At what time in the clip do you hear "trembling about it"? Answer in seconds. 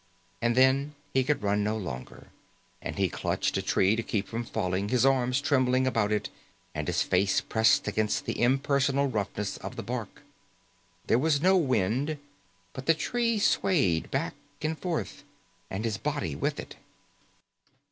5.39-6.29